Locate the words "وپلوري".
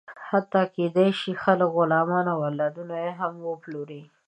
3.49-4.01